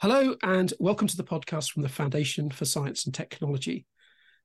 [0.00, 3.84] Hello, and welcome to the podcast from the Foundation for Science and Technology.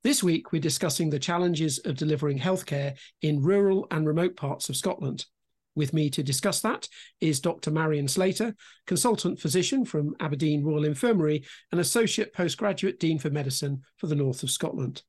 [0.02, 4.76] This week, we're discussing the challenges of delivering healthcare in rural and remote parts of
[4.76, 5.28] Scotland.
[5.76, 6.88] With me to discuss that
[7.22, 7.70] is Dr.
[7.70, 8.56] Marion Slater,
[8.88, 14.42] consultant physician from Aberdeen Royal Infirmary and associate postgraduate dean for medicine for the north
[14.42, 15.04] of Scotland.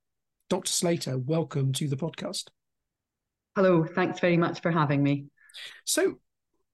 [0.50, 0.72] Dr.
[0.72, 2.50] Slater, welcome to the podcast.
[3.56, 5.24] Hello, thanks very much for having me.
[5.86, 6.18] So,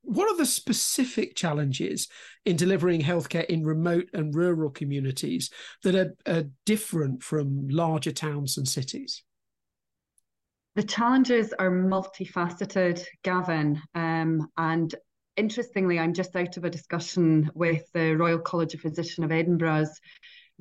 [0.02, 2.08] what are the specific challenges
[2.44, 5.50] in delivering healthcare in remote and rural communities
[5.82, 9.22] that are, are, different from larger towns and cities?
[10.77, 13.80] The challenges are multifaceted, Gavin.
[13.94, 14.94] Um, and
[15.36, 20.00] interestingly, I'm just out of a discussion with the Royal College of Physicians of Edinburgh's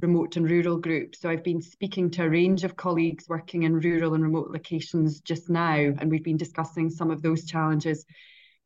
[0.02, 1.16] remote and rural group.
[1.16, 5.22] So I've been speaking to a range of colleagues working in rural and remote locations
[5.22, 8.06] just now, and we've been discussing some of those challenges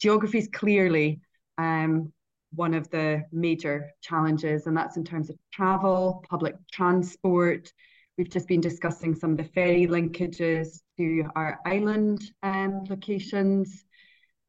[0.04, 1.22] geography is clearly
[1.58, 2.12] um,
[2.54, 7.72] one of the major challenges, and that's in terms of travel, public transport.
[8.18, 13.86] We've just been discussing some of the ferry linkages to our island um, locations.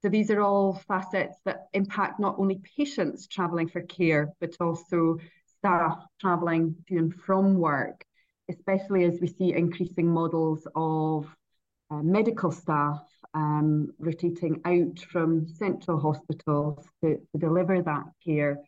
[0.03, 5.19] So these are all facets that impact not only patients travelling for care, but also
[5.59, 8.05] staff travelling to and from work,
[8.51, 11.29] especially as we see increasing models of
[11.95, 13.03] uh, medical staff
[13.35, 18.59] um, rotating out from central hospitals to, to deliver that care.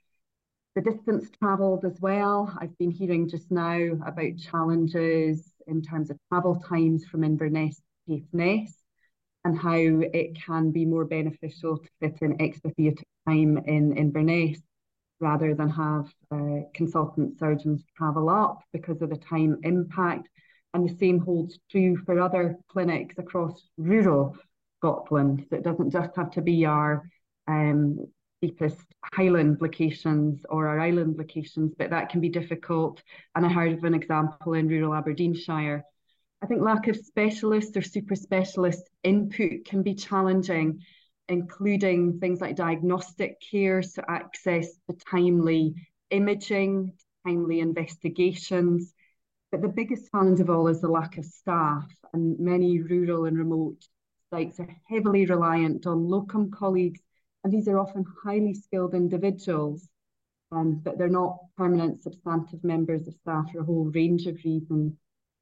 [0.74, 2.56] The distance travelled as well.
[2.60, 7.82] I've been hearing just now about challenges in terms of travel times from Inverness to
[8.08, 8.74] Caithness
[9.44, 14.58] and how it can be more beneficial to fit in extra theatre time in Inverness
[15.20, 20.28] rather than have uh, consultant surgeons travel up because of the time impact.
[20.74, 24.36] And the same holds true for other clinics across rural
[24.78, 25.46] Scotland.
[25.48, 27.08] So it doesn't just have to be our
[27.48, 28.06] um,
[28.42, 33.02] deepest highland locations or our island locations, but that can be difficult.
[33.34, 35.82] And I heard of an example in rural Aberdeenshire.
[36.42, 40.82] I think lack of specialist or super specialist input can be challenging,
[41.28, 45.74] including things like diagnostic care, so access to timely
[46.10, 46.92] imaging,
[47.26, 48.92] timely investigations.
[49.52, 53.38] But the biggest challenge of all is the lack of staff, and many rural and
[53.38, 53.86] remote
[54.30, 57.00] sites are heavily reliant on locum colleagues,
[57.44, 59.88] and these are often highly skilled individuals,
[60.50, 64.94] um, but they're not permanent substantive members of staff for a whole range of reasons.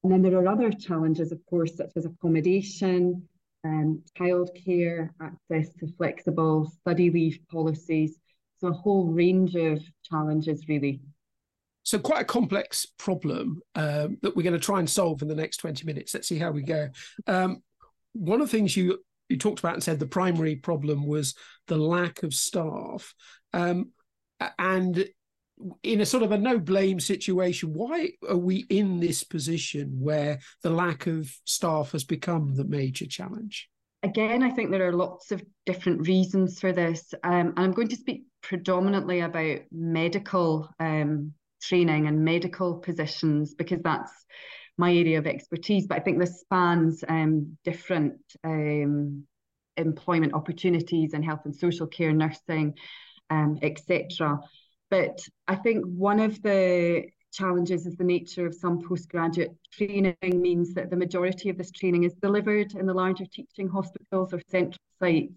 [0.03, 3.27] And then there are other challenges, of course, such as accommodation,
[3.65, 8.19] um, childcare, access to flexible study leave policies.
[8.59, 11.01] So a whole range of challenges, really.
[11.85, 15.35] So quite a complex problem um, that we're going to try and solve in the
[15.35, 16.15] next 20 minutes.
[16.15, 16.89] Let's see how we go.
[17.27, 17.63] Um,
[18.15, 21.35] one of the things you you talked about and said the primary problem was
[21.67, 23.15] the lack of staff,
[23.55, 23.91] um,
[24.59, 25.09] and
[25.83, 30.41] in a sort of a no blame situation, why are we in this position where
[30.63, 33.69] the lack of staff has become the major challenge?
[34.03, 37.15] Again, I think there are lots of different reasons for this.
[37.23, 41.33] Um, and I'm going to speak predominantly about medical um,
[41.69, 44.13] training and medical positions because that's
[44.77, 49.25] my area of expertise, but I think this spans um, different um,
[49.77, 52.75] employment opportunities in health and social care, nursing,
[53.31, 54.41] um, etc.
[54.91, 60.75] But I think one of the challenges is the nature of some postgraduate training means
[60.75, 64.79] that the majority of this training is delivered in the larger teaching hospitals or central
[65.01, 65.35] sites.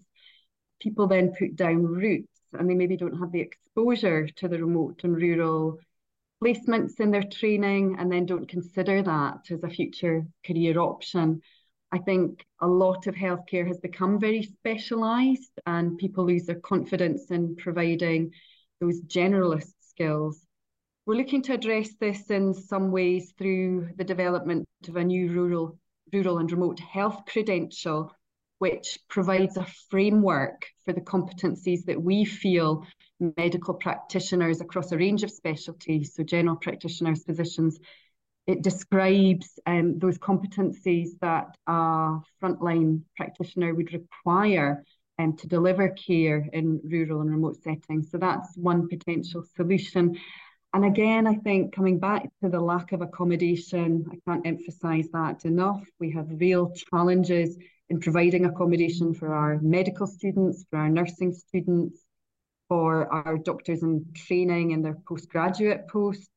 [0.80, 5.00] People then put down roots and they maybe don't have the exposure to the remote
[5.02, 5.78] and rural
[6.42, 11.40] placements in their training and then don't consider that as a future career option.
[11.90, 17.30] I think a lot of healthcare has become very specialised and people lose their confidence
[17.30, 18.32] in providing
[18.80, 20.46] those generalist skills.
[21.06, 25.78] We're looking to address this in some ways through the development of a new rural,
[26.12, 28.12] rural and remote health credential,
[28.58, 32.86] which provides a framework for the competencies that we feel
[33.20, 37.78] medical practitioners across a range of specialties, so general practitioners, physicians.
[38.46, 44.84] It describes um, those competencies that a frontline practitioner would require
[45.18, 48.10] um, to deliver care in rural and remote settings.
[48.10, 50.18] So that's one potential solution.
[50.72, 55.44] And again, I think coming back to the lack of accommodation, I can't emphasize that
[55.44, 55.82] enough.
[55.98, 62.04] We have real challenges in providing accommodation for our medical students, for our nursing students,
[62.68, 66.28] for our doctors in training and their postgraduate posts.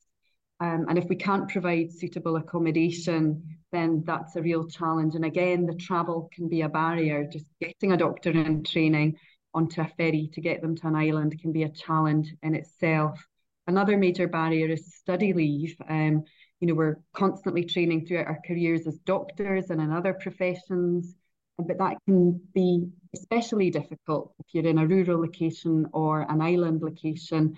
[0.60, 5.14] Um, and if we can't provide suitable accommodation, then that's a real challenge.
[5.14, 7.26] And again, the travel can be a barrier.
[7.30, 9.16] Just getting a doctor in training
[9.54, 13.26] onto a ferry to get them to an island can be a challenge in itself.
[13.66, 15.76] Another major barrier is study leave.
[15.88, 16.24] Um,
[16.60, 21.16] you know, we're constantly training throughout our careers as doctors and in other professions,
[21.58, 26.82] but that can be especially difficult if you're in a rural location or an island
[26.82, 27.56] location.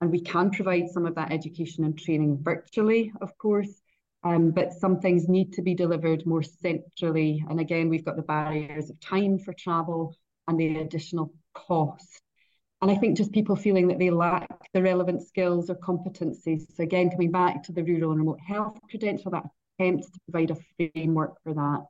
[0.00, 3.82] And we can provide some of that education and training virtually, of course,
[4.22, 7.44] um, but some things need to be delivered more centrally.
[7.48, 10.14] And again, we've got the barriers of time for travel
[10.48, 12.20] and the additional cost.
[12.82, 16.62] And I think just people feeling that they lack the relevant skills or competencies.
[16.74, 19.44] So again, coming back to the rural and remote health credential, that
[19.78, 21.84] attempts to provide a framework for that.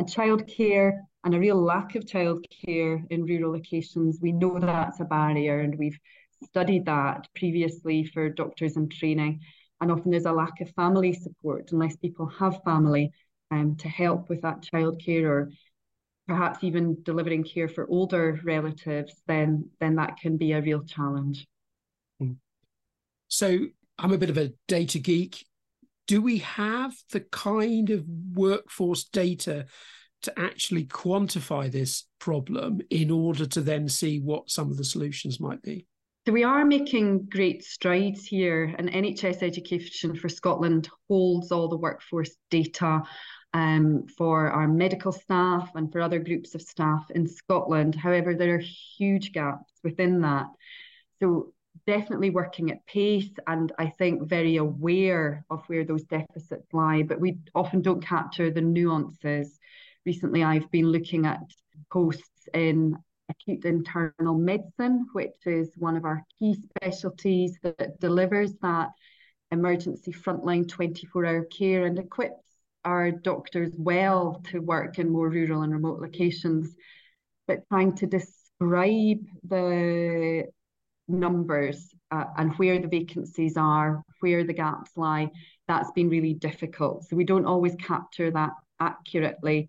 [0.00, 0.92] And childcare
[1.24, 5.78] and a real lack of childcare in rural locations, we know that's a barrier and
[5.78, 5.98] we've
[6.42, 9.40] studied that previously for doctors in training.
[9.78, 13.12] And often there's a lack of family support unless people have family
[13.50, 15.50] um, to help with that childcare or
[16.26, 21.46] perhaps even delivering care for older relatives, then then that can be a real challenge.
[22.18, 22.32] Hmm.
[23.28, 23.66] So
[23.98, 25.44] I'm a bit of a data geek.
[26.10, 28.04] Do we have the kind of
[28.34, 29.66] workforce data
[30.22, 35.38] to actually quantify this problem in order to then see what some of the solutions
[35.38, 35.86] might be?
[36.26, 41.76] So we are making great strides here, and NHS Education for Scotland holds all the
[41.76, 43.02] workforce data
[43.54, 47.94] um, for our medical staff and for other groups of staff in Scotland.
[47.94, 48.64] However, there are
[48.98, 50.46] huge gaps within that.
[51.20, 51.52] So
[51.86, 57.20] definitely working at pace and I think very aware of where those deficits lie, but
[57.20, 59.58] we often don't capture the nuances.
[60.06, 61.40] Recently, I've been looking at
[61.90, 62.96] posts in
[63.28, 68.90] acute internal medicine, which is one of our key specialties that delivers that
[69.50, 72.44] emergency frontline 24 hour care and equips
[72.84, 76.74] our doctors well to work in more rural and remote locations.
[77.46, 80.44] But trying to describe the
[81.10, 85.30] numbers uh, and where the vacancies are, where the gaps lie,
[85.68, 87.04] that's been really difficult.
[87.08, 89.68] So we don't always capture that accurately.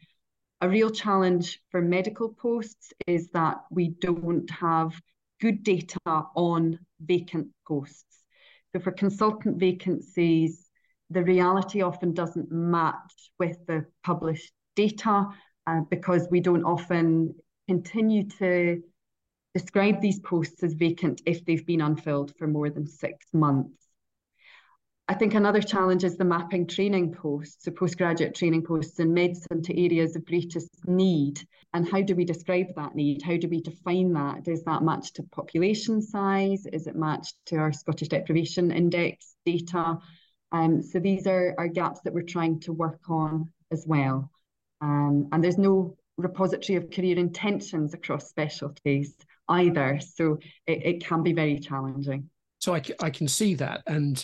[0.61, 4.93] A real challenge for medical posts is that we don't have
[5.39, 8.23] good data on vacant posts.
[8.73, 10.69] So for consultant vacancies,
[11.09, 15.27] the reality often doesn't match with the published data
[15.67, 17.35] uh, because we don't often
[17.67, 18.81] continue to
[19.53, 23.81] describe these posts as vacant if they've been unfilled for more than six months.
[25.07, 29.61] I think another challenge is the mapping training posts, so postgraduate training posts in medicine
[29.63, 31.41] to areas of greatest need.
[31.73, 33.21] And how do we describe that need?
[33.21, 34.47] How do we define that?
[34.47, 36.65] Is that matched to population size?
[36.71, 39.97] Is it matched to our Scottish Deprivation Index data?
[40.53, 44.29] Um, so these are, are gaps that we're trying to work on as well.
[44.79, 49.15] Um, and there's no repository of career intentions across specialties
[49.51, 49.99] either.
[50.15, 52.29] So it, it can be very challenging.
[52.59, 53.81] So I, I can see that.
[53.87, 54.23] And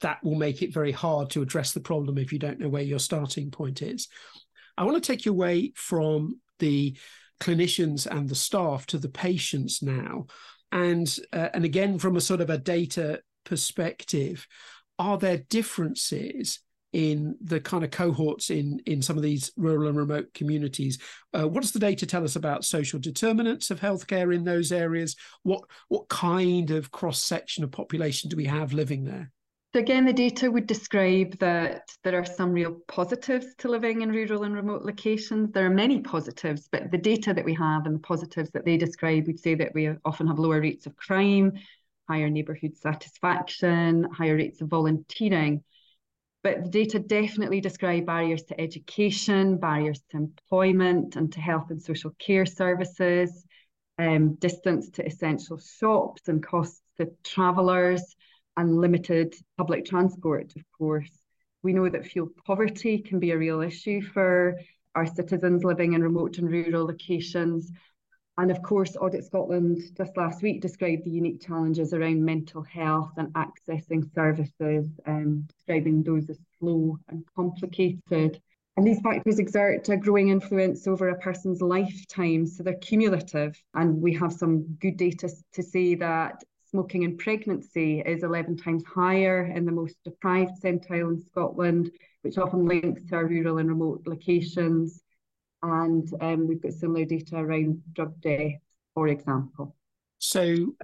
[0.00, 2.82] that will make it very hard to address the problem if you don't know where
[2.82, 4.08] your starting point is.
[4.76, 6.96] I want to take you away from the
[7.40, 10.26] clinicians and the staff to the patients now.
[10.70, 14.46] And uh, and again from a sort of a data perspective,
[14.98, 16.60] are there differences
[16.92, 20.98] in the kind of cohorts in in some of these rural and remote communities.
[21.34, 25.16] Uh, what does the data tell us about social determinants of healthcare in those areas?
[25.42, 29.30] What what kind of cross section of population do we have living there?
[29.74, 34.10] So again, the data would describe that there are some real positives to living in
[34.10, 35.52] rural and remote locations.
[35.52, 38.78] There are many positives, but the data that we have and the positives that they
[38.78, 41.52] describe would say that we often have lower rates of crime,
[42.08, 45.62] higher neighbourhood satisfaction, higher rates of volunteering.
[46.48, 51.82] But the data definitely describe barriers to education, barriers to employment and to health and
[51.82, 53.44] social care services,
[53.98, 58.02] um, distance to essential shops and costs to travellers
[58.56, 61.10] and limited public transport, of course.
[61.62, 64.58] We know that fuel poverty can be a real issue for
[64.94, 67.70] our citizens living in remote and rural locations.
[68.38, 73.10] And of course, Audit Scotland just last week described the unique challenges around mental health
[73.16, 78.40] and accessing services, um, describing those as slow and complicated.
[78.76, 83.60] And these factors exert a growing influence over a person's lifetime, so they're cumulative.
[83.74, 88.84] And we have some good data to say that smoking in pregnancy is 11 times
[88.84, 91.90] higher in the most deprived centile in Scotland,
[92.22, 95.02] which often links to our rural and remote locations.
[95.62, 98.52] And um, we've got similar data around drug death,
[98.94, 99.74] for example.
[100.18, 100.74] So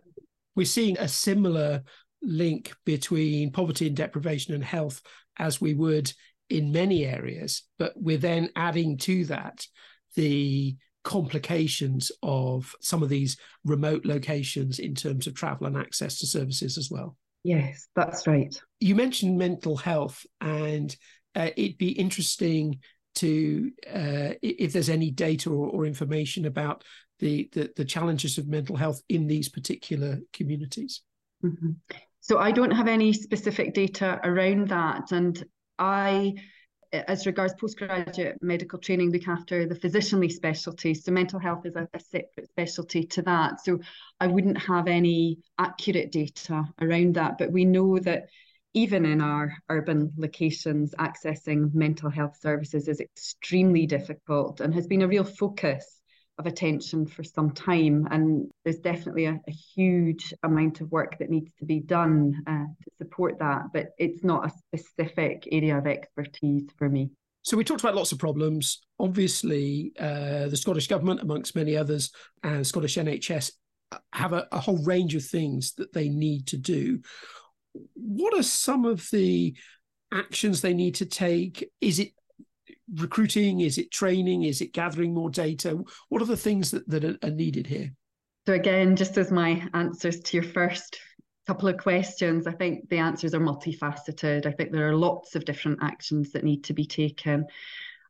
[0.55, 1.83] we're seeing a similar
[2.23, 5.03] link between poverty and deprivation and health
[5.39, 6.13] as we would
[6.51, 9.67] in many areas, but we're then adding to that
[10.15, 16.27] the complications of some of these remote locations in terms of travel and access to
[16.27, 17.17] services as well.
[17.43, 18.59] Yes, that's right.
[18.81, 20.95] You mentioned mental health, and
[21.35, 22.79] uh, it'd be interesting
[23.17, 26.85] to uh, if there's any data or, or information about
[27.21, 31.03] the, the, the challenges of mental health in these particular communities.
[31.45, 31.73] Mm-hmm.
[32.21, 35.45] So I don't have any specific data around that, and
[35.79, 36.35] I
[37.09, 41.05] as regards postgraduate medical training, look after the physicianly specialties.
[41.05, 43.65] So mental health is a, a, separate specialty to that.
[43.65, 43.81] So
[44.21, 47.39] I wouldn't have any accurate data around that.
[47.39, 48.29] But we know that
[48.75, 55.03] even in our urban locations, accessing mental health services is extremely difficult and has been
[55.03, 56.01] a real focus
[56.39, 58.09] of attention for some time.
[58.11, 62.65] And there's definitely a, a huge amount of work that needs to be done uh,
[62.83, 63.67] to support that.
[63.73, 67.11] But it's not a specific area of expertise for me.
[67.43, 68.81] So we talked about lots of problems.
[68.99, 72.11] Obviously, uh, the Scottish government, amongst many others,
[72.43, 73.53] and Scottish NHS
[74.13, 77.01] have a, a whole range of things that they need to do.
[77.95, 79.55] What are some of the
[80.13, 81.71] actions they need to take?
[81.81, 82.13] Is it
[82.93, 83.61] recruiting?
[83.61, 84.45] Is it training?
[84.45, 85.83] Is it gathering more data?
[86.09, 87.93] What are the things that, that are, are needed here?
[88.47, 90.99] So, again, just as my answers to your first
[91.47, 94.47] couple of questions, I think the answers are multifaceted.
[94.47, 97.47] I think there are lots of different actions that need to be taken.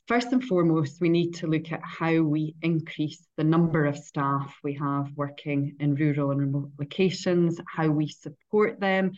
[0.06, 4.54] First and foremost, we need to look at how we increase the number of staff
[4.62, 9.12] we have working in rural and remote locations, how we support them,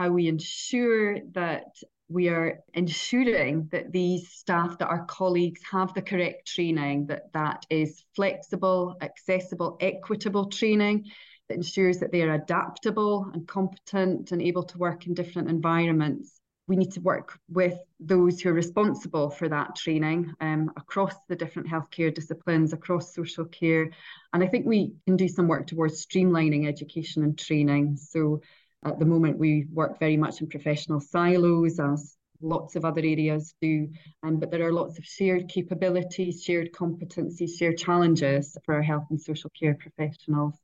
[0.00, 1.76] how we ensure that
[2.08, 7.66] we are ensuring that these staff, that our colleagues have the correct training, that that
[7.68, 11.04] is flexible, accessible, equitable training
[11.48, 16.40] that ensures that they are adaptable and competent and able to work in different environments.
[16.66, 21.36] We need to work with those who are responsible for that training um, across the
[21.36, 23.90] different healthcare disciplines, across social care.
[24.32, 27.98] And I think we can do some work towards streamlining education and training.
[27.98, 28.40] So
[28.84, 33.54] at the moment, we work very much in professional silos, as lots of other areas
[33.60, 33.88] do,
[34.22, 39.04] um, but there are lots of shared capabilities, shared competencies, shared challenges for our health
[39.10, 40.54] and social care professionals.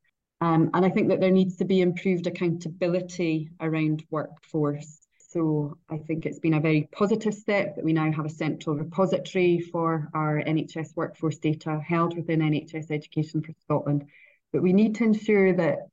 [0.40, 5.00] Um, and I think that there needs to be improved accountability around workforce.
[5.18, 8.76] So I think it's been a very positive step that we now have a central
[8.76, 14.06] repository for our NHS workforce data held within NHS Education for Scotland.
[14.52, 15.88] But we need to ensure that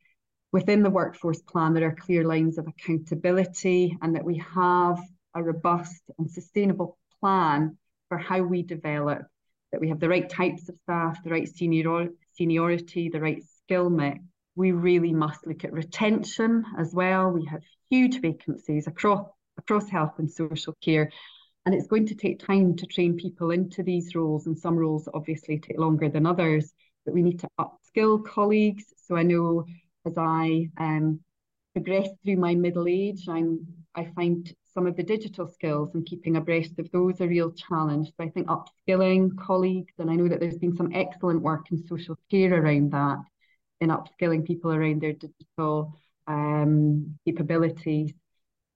[0.53, 5.00] within the workforce plan, there are clear lines of accountability and that we have
[5.36, 7.75] a robust and sustainable plan
[8.07, 9.24] for how we develop,
[9.72, 12.07] that we have the right types of staff, the right senior,
[12.38, 14.19] seniority, the right skill mix.
[14.55, 17.31] We really must look at retention as well.
[17.31, 21.12] We have huge vacancies across across health and social care.
[21.65, 25.07] And it's going to take time to train people into these roles, and some roles
[25.13, 26.74] obviously take longer than others.
[27.05, 28.86] But we need to upskill colleagues.
[28.98, 29.65] So I know
[30.05, 31.19] as I um,
[31.74, 36.36] progress through my middle age, I'm I find some of the digital skills and keeping
[36.36, 38.07] abreast of those a real challenge.
[38.07, 41.86] So I think upskilling colleagues, and I know that there's been some excellent work in
[41.86, 43.19] social care around that,
[43.81, 45.93] in upskilling people around their digital
[46.25, 48.13] um, capabilities.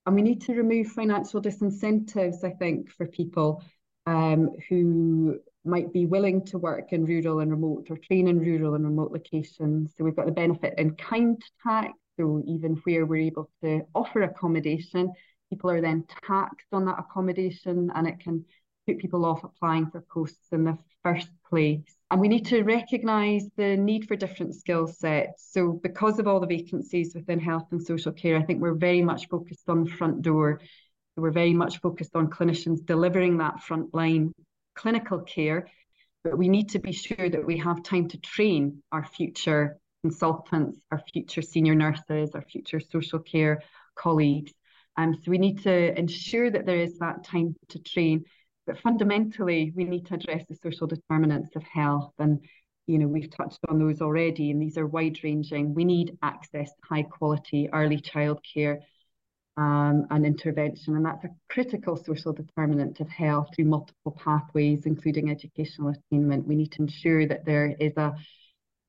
[0.05, 3.63] And we need to remove financial disincentives, I think, for people
[4.05, 8.75] um, who might be willing to work in rural and remote or train in rural
[8.75, 9.93] and remote locations.
[9.97, 11.93] So we've got the benefit in kind tax.
[12.19, 15.11] So even where we're able to offer accommodation,
[15.49, 18.45] people are then taxed on that accommodation and it can
[18.87, 21.83] put people off applying for posts in the first place.
[22.09, 25.49] And we need to recognise the need for different skill sets.
[25.51, 29.01] So, because of all the vacancies within health and social care, I think we're very
[29.01, 30.61] much focused on the front door.
[31.17, 34.31] We're very much focused on clinicians delivering that frontline
[34.77, 35.67] clinical care,
[36.24, 40.79] but we need to be sure that we have time to train our future consultants,
[40.91, 43.62] our future senior nurses, our future social care
[43.96, 44.53] colleagues.
[44.96, 48.24] Um, so we need to ensure that there is that time to train.
[48.65, 52.13] But fundamentally, we need to address the social determinants of health.
[52.19, 52.43] And,
[52.86, 55.74] you know, we've touched on those already, and these are wide ranging.
[55.74, 58.79] We need access to high quality early childcare
[59.57, 60.95] um, and intervention.
[60.95, 66.47] And that's a critical social determinant of health through multiple pathways, including educational attainment.
[66.47, 68.15] We need to ensure that there is a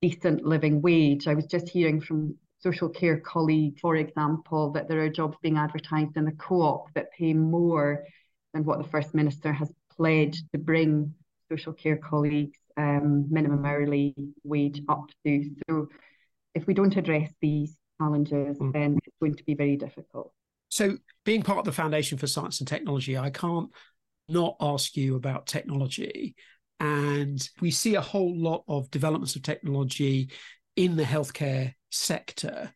[0.01, 1.27] decent living wage.
[1.27, 5.57] I was just hearing from social care colleagues, for example, that there are jobs being
[5.57, 8.05] advertised in the co-op that pay more
[8.53, 11.13] than what the First Minister has pledged to bring
[11.51, 15.49] social care colleagues um, minimum hourly wage up to.
[15.67, 15.89] So
[16.53, 18.71] if we don't address these challenges, mm.
[18.71, 20.31] then it's going to be very difficult.
[20.69, 23.69] So, being part of the Foundation for Science and Technology, I can't
[24.27, 26.35] not ask you about technology.
[26.79, 30.29] And we see a whole lot of developments of technology
[30.75, 32.73] in the healthcare sector.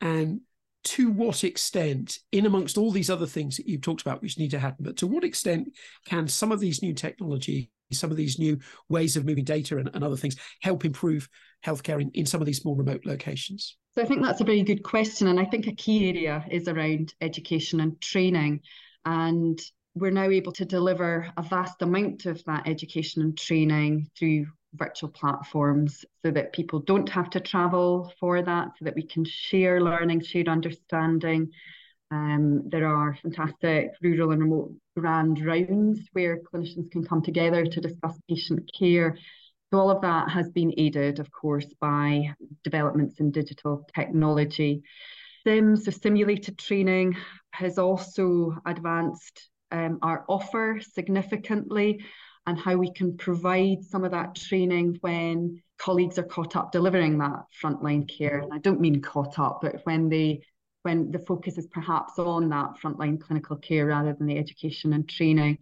[0.00, 0.40] And
[0.84, 4.50] to what extent, in amongst all these other things that you've talked about, which need
[4.52, 8.38] to happen, but to what extent can some of these new technology, some of these
[8.38, 8.58] new
[8.88, 11.28] ways of moving data and, and other things help improve
[11.64, 13.76] healthcare in, in some of these more remote locations?
[13.94, 15.28] So I think that's a very good question.
[15.28, 18.60] And I think a key area is around education and training.
[19.04, 19.60] And
[19.94, 25.10] we're now able to deliver a vast amount of that education and training through virtual
[25.10, 29.82] platforms so that people don't have to travel for that, so that we can share
[29.82, 31.50] learning, share understanding.
[32.10, 37.80] Um, there are fantastic rural and remote grand rounds where clinicians can come together to
[37.80, 39.16] discuss patient care.
[39.70, 44.82] So all of that has been aided, of course, by developments in digital technology.
[45.44, 47.16] SIMS, so simulated training,
[47.52, 52.04] has also advanced um, our offer significantly
[52.46, 57.18] and how we can provide some of that training when colleagues are caught up delivering
[57.18, 58.40] that frontline care.
[58.40, 60.42] And I don't mean caught up, but when they
[60.82, 65.08] when the focus is perhaps on that frontline clinical care rather than the education and
[65.08, 65.58] training.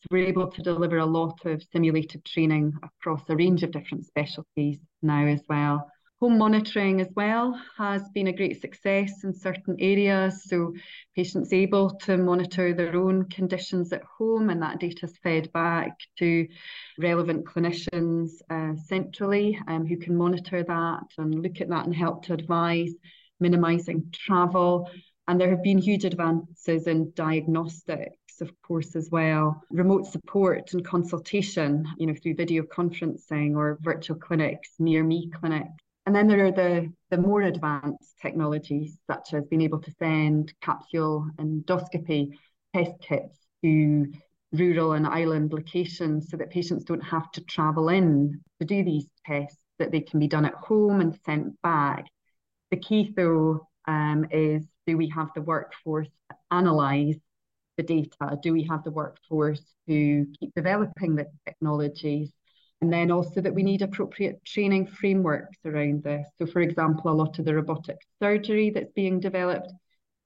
[0.00, 4.06] So we're able to deliver a lot of simulated training across a range of different
[4.06, 5.90] specialties now as well.
[6.20, 10.44] Home monitoring as well has been a great success in certain areas.
[10.44, 10.72] So
[11.14, 15.98] patients able to monitor their own conditions at home and that data is fed back
[16.18, 16.48] to
[16.98, 22.24] relevant clinicians uh, centrally um, who can monitor that and look at that and help
[22.24, 22.94] to advise
[23.40, 24.90] minimising travel.
[25.28, 29.62] And there have been huge advances in diagnostics, of course, as well.
[29.70, 35.82] Remote support and consultation, you know, through video conferencing or virtual clinics, near me clinics
[36.06, 40.54] and then there are the, the more advanced technologies, such as being able to send
[40.62, 42.30] capsule endoscopy
[42.72, 44.06] test kits to
[44.52, 49.08] rural and island locations so that patients don't have to travel in to do these
[49.26, 52.06] tests, that they can be done at home and sent back.
[52.70, 57.16] The key, though, um, is do we have the workforce to analyse
[57.76, 58.38] the data?
[58.42, 62.32] Do we have the workforce to keep developing the technologies
[62.80, 66.26] and then also that we need appropriate training frameworks around this.
[66.38, 69.72] So, for example, a lot of the robotic surgery that's being developed,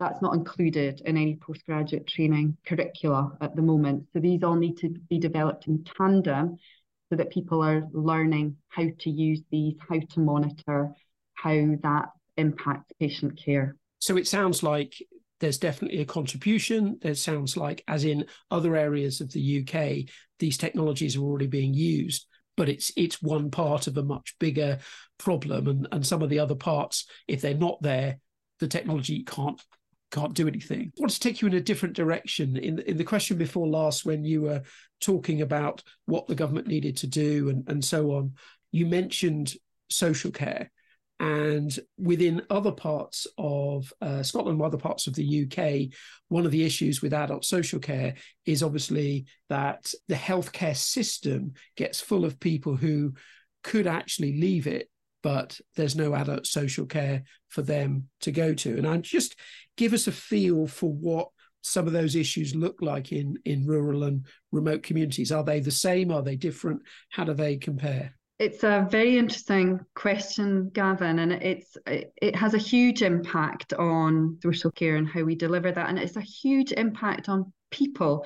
[0.00, 4.08] that's not included in any postgraduate training curricula at the moment.
[4.12, 6.58] So, these all need to be developed in tandem
[7.08, 10.92] so that people are learning how to use these, how to monitor,
[11.34, 12.08] how that
[12.40, 13.76] impacts patient care.
[13.98, 14.94] So, it sounds like
[15.40, 16.98] there's definitely a contribution.
[17.00, 21.74] There sounds like, as in other areas of the UK, these technologies are already being
[21.74, 22.26] used
[22.56, 24.78] but it's it's one part of a much bigger
[25.18, 28.18] problem and and some of the other parts if they're not there
[28.58, 29.60] the technology can't
[30.10, 30.92] can't do anything.
[30.98, 32.56] I want to take you in a different direction.
[32.56, 34.62] In in the question before last, when you were
[35.00, 38.34] talking about what the government needed to do and, and so on,
[38.72, 39.54] you mentioned
[39.88, 40.70] social care.
[41.20, 45.94] And within other parts of uh, Scotland, other parts of the UK,
[46.28, 48.14] one of the issues with adult social care
[48.46, 53.12] is obviously that the healthcare system gets full of people who
[53.62, 54.88] could actually leave it,
[55.22, 58.78] but there's no adult social care for them to go to.
[58.78, 59.36] And I just
[59.76, 61.28] give us a feel for what
[61.62, 65.30] some of those issues look like in in rural and remote communities.
[65.30, 66.10] Are they the same?
[66.10, 66.80] Are they different?
[67.10, 68.16] How do they compare?
[68.40, 74.70] It's a very interesting question, Gavin, and it's it has a huge impact on social
[74.70, 78.24] care and how we deliver that, and it's a huge impact on people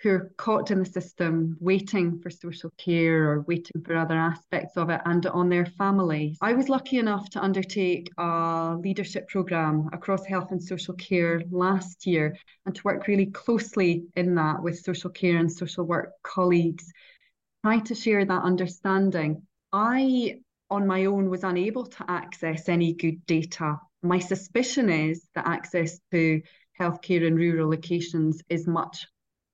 [0.00, 4.78] who are caught in the system waiting for social care or waiting for other aspects
[4.78, 6.38] of it and on their families.
[6.40, 12.06] I was lucky enough to undertake a leadership programme across health and social care last
[12.06, 16.90] year and to work really closely in that with social care and social work colleagues,
[17.62, 23.24] trying to share that understanding I, on my own, was unable to access any good
[23.26, 23.78] data.
[24.02, 26.42] My suspicion is that access to
[26.78, 29.06] healthcare in rural locations is much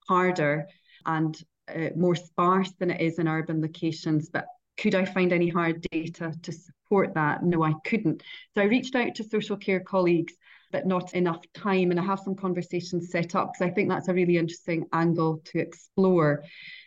[0.08, 0.66] harder
[1.04, 1.36] and
[1.68, 4.28] uh, more sparse than it is in urban locations.
[4.28, 4.46] But
[4.78, 7.42] could I find any hard data to support that?
[7.42, 8.22] No, I couldn't.
[8.54, 10.34] So I reached out to social care colleagues,
[10.70, 11.90] but not enough time.
[11.90, 15.40] And I have some conversations set up because I think that's a really interesting angle
[15.46, 16.44] to explore.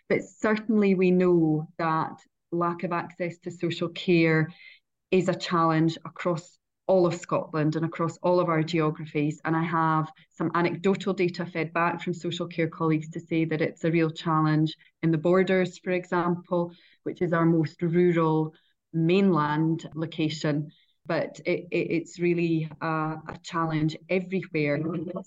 [0.07, 2.19] But certainly, we know that
[2.51, 4.49] lack of access to social care
[5.11, 6.57] is a challenge across
[6.89, 9.39] all of Scotland and across all of our geographies.
[9.45, 13.61] And I have some anecdotal data fed back from social care colleagues to say that
[13.61, 16.71] it's a real challenge in the borders, for example,
[17.03, 18.55] which is our most rural
[18.91, 20.71] mainland location.
[21.05, 24.79] But it, it, it's really a, a, challenge everywhere.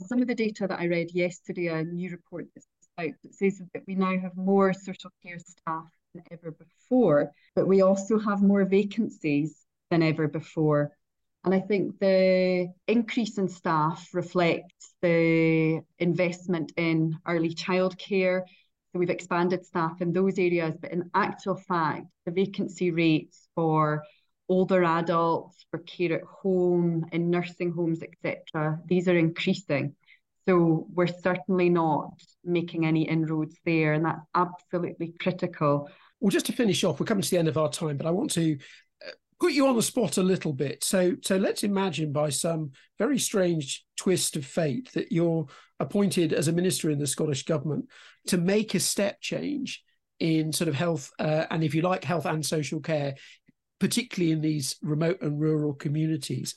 [0.06, 2.66] Some of the data that I read yesterday, a new report that's
[2.98, 7.66] out, that says that we now have more social care staff than ever before, but
[7.66, 9.57] we also have more vacancies
[9.90, 10.92] than ever before.
[11.44, 18.42] And I think the increase in staff reflects the investment in early childcare.
[18.92, 24.05] So we've expanded staff in those areas, but in actual fact, the vacancy rates for
[24.48, 29.94] older adults, for care at home, in nursing homes, etc., these are increasing.
[30.48, 35.88] So we're certainly not making any inroads there, and that's absolutely critical.
[36.20, 38.11] Well, just to finish off, we're coming to the end of our time, but I
[38.11, 38.59] want to
[39.07, 40.83] uh, put you on the spot a little bit.
[40.85, 45.46] So, so let's imagine by some very strange twist of fate that you're
[45.81, 47.87] appointed as a minister in the Scottish government
[48.28, 49.83] to make a step change
[50.20, 53.14] in sort of health uh, and, if you like, health and social care,
[53.81, 56.55] particularly in these remote and rural communities.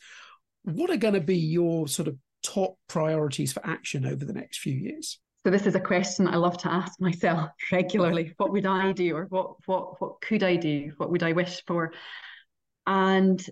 [0.63, 4.59] What are going to be your sort of top priorities for action over the next
[4.59, 5.19] few years?
[5.43, 8.33] So this is a question I love to ask myself regularly.
[8.37, 10.93] What would I do or what what what could I do?
[10.97, 11.91] What would I wish for?
[12.87, 13.43] And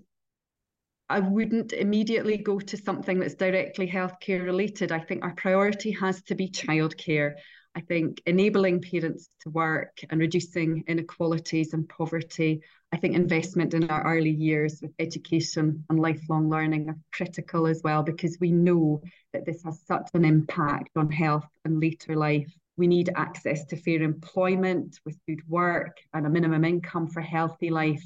[1.10, 4.91] I wouldn't immediately go to something that's directly healthcare related.
[4.91, 7.34] I think our priority has to be childcare.
[7.75, 12.62] I think enabling parents to work and reducing inequalities and poverty.
[12.93, 17.82] I think investment in our early years with education and lifelong learning are critical as
[17.84, 19.01] well because we know
[19.34, 22.53] that this has such an impact on health and later life.
[22.77, 27.71] We need access to fair employment with good work and a minimum income for healthy
[27.71, 28.03] life.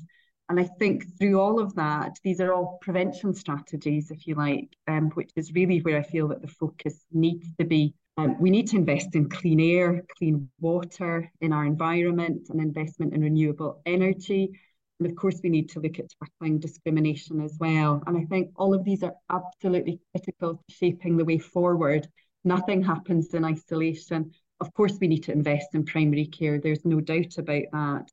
[0.48, 4.70] And I think through all of that, these are all prevention strategies, if you like,
[4.88, 8.50] um, which is really where I feel that the focus needs to be um, we
[8.50, 13.80] need to invest in clean air, clean water in our environment, and investment in renewable
[13.86, 14.60] energy.
[15.00, 18.02] And of course, we need to look at tackling discrimination as well.
[18.08, 22.08] And I think all of these are absolutely critical to shaping the way forward.
[22.44, 24.32] Nothing happens in isolation.
[24.60, 26.60] Of course, we need to invest in primary care.
[26.60, 28.12] There's no doubt about that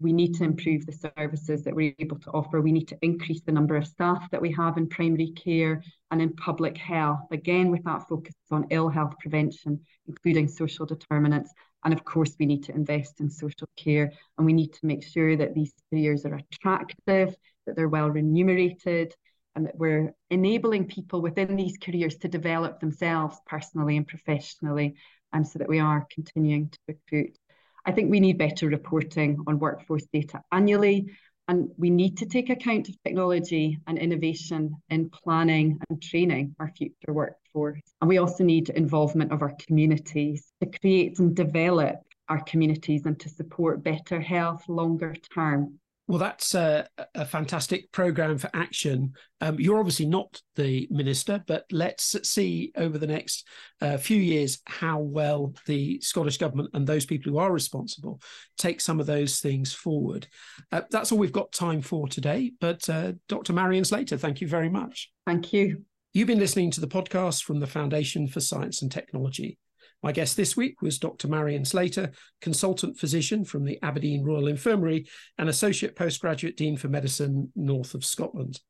[0.00, 2.60] we need to improve the services that we're able to offer.
[2.60, 6.22] We need to increase the number of staff that we have in primary care and
[6.22, 11.52] in public health, again, with that focus on ill health prevention, including social determinants.
[11.84, 15.02] And of course, we need to invest in social care and we need to make
[15.02, 17.34] sure that these careers are attractive,
[17.66, 19.14] that they're well remunerated,
[19.56, 24.94] and that we're enabling people within these careers to develop themselves personally and professionally,
[25.32, 27.36] and so that we are continuing to recruit.
[27.84, 31.10] I think we need better reporting on workforce data annually,
[31.50, 36.70] and we need to take account of technology and innovation in planning and training our
[36.78, 37.80] future workforce.
[38.00, 41.96] And we also need involvement of our communities to create and develop
[42.28, 45.79] our communities and to support better health longer term.
[46.10, 49.12] Well, that's a, a fantastic program for action.
[49.40, 53.46] Um, you're obviously not the minister, but let's see over the next
[53.80, 58.20] uh, few years how well the Scottish government and those people who are responsible
[58.58, 60.26] take some of those things forward.
[60.72, 62.54] Uh, that's all we've got time for today.
[62.60, 63.52] But uh, Dr.
[63.52, 65.12] Marion Slater, thank you very much.
[65.28, 65.84] Thank you.
[66.12, 69.58] You've been listening to the podcast from the Foundation for Science and Technology.
[70.02, 71.28] My guest this week was Dr.
[71.28, 72.10] Marion Slater,
[72.40, 78.04] consultant physician from the Aberdeen Royal Infirmary and associate postgraduate dean for medicine north of
[78.04, 78.60] Scotland.